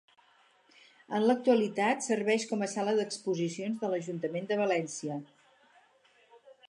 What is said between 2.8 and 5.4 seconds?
d'exposicions de l'Ajuntament de València.